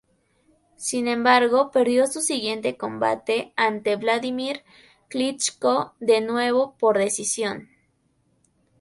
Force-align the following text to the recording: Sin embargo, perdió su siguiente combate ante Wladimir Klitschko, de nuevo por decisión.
Sin 0.77 1.07
embargo, 1.07 1.69
perdió 1.69 2.07
su 2.07 2.21
siguiente 2.21 2.75
combate 2.75 3.53
ante 3.55 3.95
Wladimir 3.97 4.63
Klitschko, 5.09 5.93
de 5.99 6.21
nuevo 6.21 6.73
por 6.79 6.97
decisión. 6.97 7.69